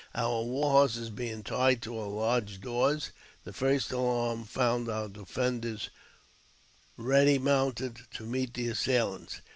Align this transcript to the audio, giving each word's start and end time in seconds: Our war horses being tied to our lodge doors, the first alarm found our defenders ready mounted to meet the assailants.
Our 0.15 0.41
war 0.41 0.71
horses 0.71 1.11
being 1.11 1.43
tied 1.43 1.83
to 1.83 1.95
our 1.99 2.07
lodge 2.07 2.59
doors, 2.59 3.11
the 3.43 3.53
first 3.53 3.91
alarm 3.91 4.45
found 4.45 4.89
our 4.89 5.07
defenders 5.07 5.91
ready 6.97 7.37
mounted 7.37 7.99
to 8.15 8.23
meet 8.23 8.55
the 8.55 8.69
assailants. 8.69 9.41